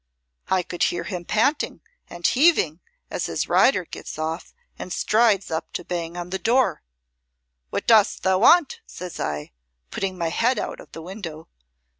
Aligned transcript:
I 0.49 0.63
could 0.63 0.85
hear 0.85 1.03
him 1.03 1.25
panting 1.25 1.81
and 2.09 2.25
heaving 2.25 2.79
as 3.11 3.27
his 3.27 3.47
rider 3.47 3.85
gets 3.85 4.17
off 4.17 4.51
and 4.79 4.91
strides 4.91 5.51
up 5.51 5.71
to 5.73 5.85
bang 5.85 6.17
on 6.17 6.31
the 6.31 6.39
door. 6.39 6.81
'What 7.69 7.85
dost 7.85 8.23
thou 8.23 8.39
want?' 8.39 8.79
says 8.87 9.19
I, 9.19 9.51
putting 9.91 10.17
my 10.17 10.29
head 10.29 10.57
out 10.57 10.79
of 10.79 10.91
the 10.93 11.03
window. 11.03 11.49